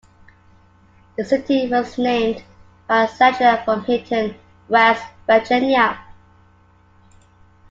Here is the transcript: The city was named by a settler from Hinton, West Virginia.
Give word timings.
The 1.15 1.23
city 1.23 1.69
was 1.69 1.99
named 1.99 2.41
by 2.87 3.03
a 3.03 3.07
settler 3.07 3.61
from 3.63 3.83
Hinton, 3.85 4.33
West 4.67 5.05
Virginia. 5.27 6.03